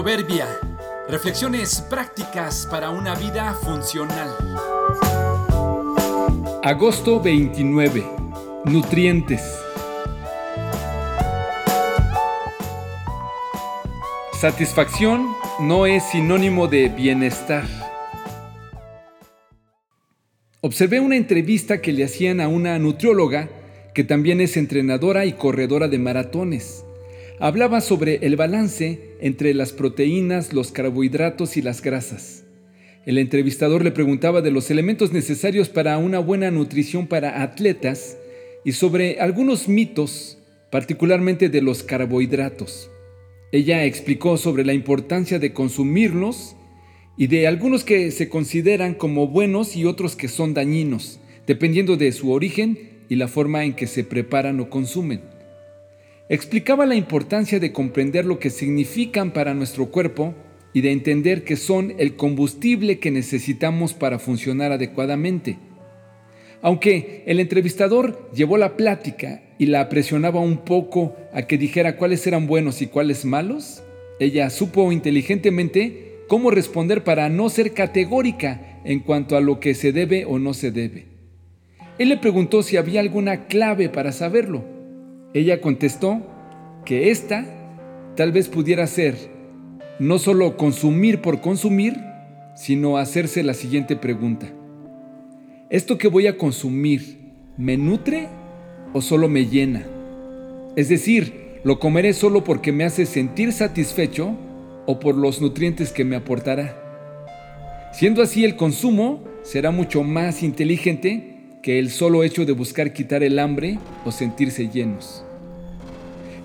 Proverbia. 0.00 0.46
Reflexiones 1.10 1.82
prácticas 1.82 2.66
para 2.70 2.88
una 2.88 3.14
vida 3.16 3.52
funcional. 3.52 4.34
Agosto 6.62 7.20
29. 7.20 8.02
Nutrientes. 8.64 9.42
Satisfacción 14.40 15.28
no 15.60 15.84
es 15.84 16.02
sinónimo 16.04 16.66
de 16.66 16.88
bienestar. 16.88 17.64
Observé 20.62 21.00
una 21.00 21.16
entrevista 21.16 21.82
que 21.82 21.92
le 21.92 22.04
hacían 22.04 22.40
a 22.40 22.48
una 22.48 22.78
nutrióloga 22.78 23.50
que 23.92 24.04
también 24.04 24.40
es 24.40 24.56
entrenadora 24.56 25.26
y 25.26 25.34
corredora 25.34 25.88
de 25.88 25.98
maratones. 25.98 26.86
Hablaba 27.42 27.80
sobre 27.80 28.16
el 28.16 28.36
balance 28.36 29.16
entre 29.18 29.54
las 29.54 29.72
proteínas, 29.72 30.52
los 30.52 30.72
carbohidratos 30.72 31.56
y 31.56 31.62
las 31.62 31.80
grasas. 31.80 32.44
El 33.06 33.16
entrevistador 33.16 33.82
le 33.82 33.92
preguntaba 33.92 34.42
de 34.42 34.50
los 34.50 34.70
elementos 34.70 35.14
necesarios 35.14 35.70
para 35.70 35.96
una 35.96 36.18
buena 36.18 36.50
nutrición 36.50 37.06
para 37.06 37.42
atletas 37.42 38.18
y 38.62 38.72
sobre 38.72 39.20
algunos 39.20 39.68
mitos, 39.68 40.36
particularmente 40.70 41.48
de 41.48 41.62
los 41.62 41.82
carbohidratos. 41.82 42.90
Ella 43.52 43.86
explicó 43.86 44.36
sobre 44.36 44.66
la 44.66 44.74
importancia 44.74 45.38
de 45.38 45.54
consumirlos 45.54 46.56
y 47.16 47.28
de 47.28 47.46
algunos 47.46 47.84
que 47.84 48.10
se 48.10 48.28
consideran 48.28 48.92
como 48.92 49.28
buenos 49.28 49.76
y 49.76 49.86
otros 49.86 50.14
que 50.14 50.28
son 50.28 50.52
dañinos, 50.52 51.20
dependiendo 51.46 51.96
de 51.96 52.12
su 52.12 52.32
origen 52.32 53.00
y 53.08 53.16
la 53.16 53.28
forma 53.28 53.64
en 53.64 53.72
que 53.72 53.86
se 53.86 54.04
preparan 54.04 54.60
o 54.60 54.68
consumen 54.68 55.39
explicaba 56.30 56.86
la 56.86 56.94
importancia 56.94 57.58
de 57.58 57.72
comprender 57.72 58.24
lo 58.24 58.38
que 58.38 58.50
significan 58.50 59.32
para 59.32 59.52
nuestro 59.52 59.86
cuerpo 59.86 60.32
y 60.72 60.80
de 60.80 60.92
entender 60.92 61.42
que 61.42 61.56
son 61.56 61.92
el 61.98 62.14
combustible 62.14 63.00
que 63.00 63.10
necesitamos 63.10 63.94
para 63.94 64.20
funcionar 64.20 64.70
adecuadamente. 64.70 65.58
Aunque 66.62 67.24
el 67.26 67.40
entrevistador 67.40 68.30
llevó 68.32 68.58
la 68.58 68.76
plática 68.76 69.42
y 69.58 69.66
la 69.66 69.88
presionaba 69.88 70.38
un 70.38 70.58
poco 70.58 71.16
a 71.32 71.42
que 71.42 71.58
dijera 71.58 71.96
cuáles 71.96 72.24
eran 72.28 72.46
buenos 72.46 72.80
y 72.80 72.86
cuáles 72.86 73.24
malos, 73.24 73.82
ella 74.20 74.50
supo 74.50 74.92
inteligentemente 74.92 76.20
cómo 76.28 76.52
responder 76.52 77.02
para 77.02 77.28
no 77.28 77.48
ser 77.48 77.72
categórica 77.72 78.80
en 78.84 79.00
cuanto 79.00 79.36
a 79.36 79.40
lo 79.40 79.58
que 79.58 79.74
se 79.74 79.90
debe 79.90 80.24
o 80.26 80.38
no 80.38 80.54
se 80.54 80.70
debe. 80.70 81.06
Él 81.98 82.08
le 82.08 82.18
preguntó 82.18 82.62
si 82.62 82.76
había 82.76 83.00
alguna 83.00 83.46
clave 83.46 83.88
para 83.88 84.12
saberlo 84.12 84.79
ella 85.32 85.60
contestó 85.60 86.22
que 86.84 87.10
esta 87.10 87.44
tal 88.16 88.32
vez 88.32 88.48
pudiera 88.48 88.86
ser 88.86 89.16
no 89.98 90.18
solo 90.18 90.56
consumir 90.56 91.20
por 91.20 91.40
consumir, 91.40 91.96
sino 92.54 92.96
hacerse 92.96 93.42
la 93.42 93.54
siguiente 93.54 93.96
pregunta. 93.96 94.46
¿Esto 95.68 95.98
que 95.98 96.08
voy 96.08 96.26
a 96.26 96.36
consumir 96.36 97.18
me 97.56 97.76
nutre 97.76 98.28
o 98.92 99.00
solo 99.02 99.28
me 99.28 99.46
llena? 99.46 99.86
Es 100.74 100.88
decir, 100.88 101.60
¿lo 101.64 101.78
comeré 101.78 102.12
solo 102.12 102.42
porque 102.42 102.72
me 102.72 102.84
hace 102.84 103.06
sentir 103.06 103.52
satisfecho 103.52 104.36
o 104.86 104.98
por 104.98 105.14
los 105.14 105.40
nutrientes 105.40 105.92
que 105.92 106.04
me 106.04 106.16
aportará? 106.16 106.76
Siendo 107.92 108.22
así, 108.22 108.44
el 108.44 108.56
consumo 108.56 109.22
será 109.42 109.70
mucho 109.70 110.02
más 110.02 110.42
inteligente 110.42 111.39
que 111.62 111.78
el 111.78 111.90
solo 111.90 112.24
hecho 112.24 112.46
de 112.46 112.52
buscar 112.52 112.92
quitar 112.92 113.22
el 113.22 113.38
hambre 113.38 113.78
o 114.04 114.12
sentirse 114.12 114.68
llenos. 114.68 115.24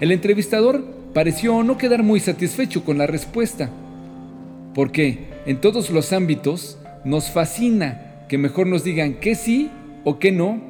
El 0.00 0.10
entrevistador 0.10 0.84
pareció 1.12 1.62
no 1.62 1.78
quedar 1.78 2.02
muy 2.02 2.20
satisfecho 2.20 2.84
con 2.84 2.98
la 2.98 3.06
respuesta, 3.06 3.70
porque 4.74 5.26
en 5.46 5.60
todos 5.60 5.90
los 5.90 6.12
ámbitos 6.12 6.78
nos 7.04 7.30
fascina 7.30 8.26
que 8.28 8.38
mejor 8.38 8.66
nos 8.66 8.82
digan 8.82 9.14
que 9.14 9.34
sí 9.34 9.70
o 10.04 10.18
que 10.18 10.32
no, 10.32 10.60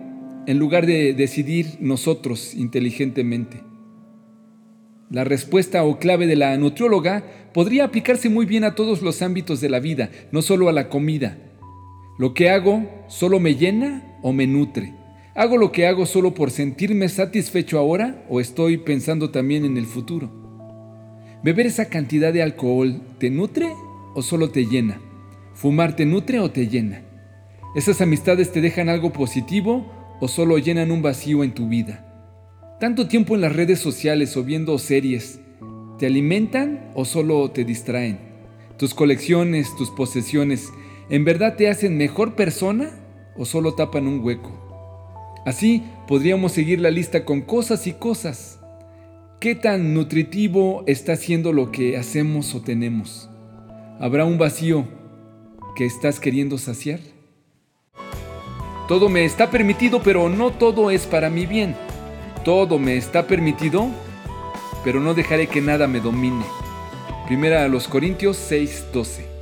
en 0.47 0.59
lugar 0.59 0.85
de 0.85 1.15
decidir 1.15 1.79
nosotros 1.81 2.55
inteligentemente. 2.55 3.63
La 5.11 5.25
respuesta 5.25 5.85
o 5.85 5.99
clave 5.99 6.27
de 6.27 6.37
la 6.37 6.57
nutrióloga 6.59 7.25
podría 7.55 7.85
aplicarse 7.85 8.29
muy 8.29 8.47
bien 8.47 8.65
a 8.65 8.75
todos 8.75 9.01
los 9.01 9.23
ámbitos 9.23 9.61
de 9.61 9.71
la 9.71 9.81
vida, 9.81 10.11
no 10.33 10.43
solo 10.43 10.69
a 10.69 10.73
la 10.73 10.89
comida. 10.89 11.39
¿Lo 12.19 12.35
que 12.35 12.51
hago 12.51 12.89
solo 13.09 13.41
me 13.41 13.55
llena 13.55 14.14
o 14.25 14.33
me 14.33 14.47
nutre? 14.47 14.95
¿Hago 15.35 15.59
lo 15.59 15.71
que 15.71 15.87
hago 15.87 16.07
solo 16.07 16.33
por 16.33 16.51
sentirme 16.51 17.09
satisfecho 17.11 17.79
ahora 17.79 18.25
o 18.31 18.41
estoy 18.41 18.79
pensando 18.79 19.31
también 19.31 19.67
en 19.67 19.77
el 19.77 19.85
futuro? 19.85 20.31
¿Beber 21.43 21.67
esa 21.67 21.91
cantidad 21.91 22.33
de 22.33 22.43
alcohol 22.43 23.03
te 23.19 23.29
nutre 23.29 23.71
o 24.15 24.23
solo 24.23 24.49
te 24.49 24.65
llena? 24.65 24.99
¿Fumar 25.53 25.95
te 25.95 26.07
nutre 26.07 26.41
o 26.41 26.51
te 26.51 26.69
llena? 26.69 27.03
¿Esas 27.77 28.01
amistades 28.01 28.51
te 28.51 28.63
dejan 28.63 28.89
algo 28.89 29.13
positivo 29.13 30.17
o 30.21 30.27
solo 30.27 30.57
llenan 30.57 30.91
un 30.91 31.03
vacío 31.03 31.45
en 31.45 31.53
tu 31.53 31.69
vida? 31.69 32.77
¿Tanto 32.81 33.09
tiempo 33.09 33.35
en 33.35 33.43
las 33.43 33.55
redes 33.55 33.79
sociales 33.79 34.37
o 34.39 34.43
viendo 34.43 34.79
series 34.79 35.39
te 35.99 36.07
alimentan 36.07 36.91
o 36.95 37.05
solo 37.05 37.51
te 37.51 37.65
distraen? 37.65 38.19
¿Tus 38.79 38.95
colecciones, 38.95 39.77
tus 39.77 39.91
posesiones, 39.91 40.73
¿En 41.11 41.25
verdad 41.25 41.57
te 41.57 41.69
hacen 41.69 41.99
mejor 41.99 42.35
persona 42.35 42.91
o 43.37 43.45
solo 43.45 43.75
tapan 43.75 44.07
un 44.07 44.23
hueco? 44.23 44.51
Así 45.45 45.83
podríamos 46.09 46.53
seguir 46.53 46.81
la 46.81 46.91
lista 46.91 47.25
con 47.25 47.43
cosas 47.43 47.87
y 47.87 47.93
cosas. 47.93 48.61
¿Qué 49.41 49.55
tan 49.55 49.93
nutritivo 49.93 50.85
está 50.87 51.17
siendo 51.17 51.53
lo 51.53 51.71
que 51.71 51.99
hacemos 51.99 52.55
o 52.55 52.63
tenemos? 52.63 53.29
¿Habrá 54.01 54.25
un 54.25 54.39
vacío 54.39 54.87
que 55.77 55.85
estás 55.85 56.19
queriendo 56.19 56.57
saciar? 56.57 57.01
Todo 58.89 59.09
me 59.09 59.25
está 59.25 59.51
permitido, 59.51 60.03
pero 60.03 60.29
no 60.29 60.51
todo 60.51 60.91
es 60.91 61.07
para 61.07 61.31
mi 61.31 61.47
bien. 61.47 61.75
Todo 62.45 62.79
me 62.79 62.97
está 62.97 63.27
permitido, 63.27 63.89
pero 64.83 65.01
no 65.01 65.15
dejaré 65.15 65.47
que 65.47 65.61
nada 65.61 65.87
me 65.87 66.01
domine. 66.01 66.45
Primera 67.27 67.65
a 67.65 67.69
los 67.69 67.89
Corintios 67.89 68.37
6:12. 68.37 69.34